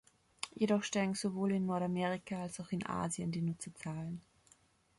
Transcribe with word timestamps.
Jedoch 0.55 0.81
steigen 0.83 1.13
sowohl 1.13 1.51
in 1.53 1.67
Nordamerika 1.67 2.41
als 2.41 2.59
auch 2.59 2.71
in 2.71 2.83
Asien 2.87 3.31
die 3.31 3.43
Nutzerzahlen. 3.43 4.19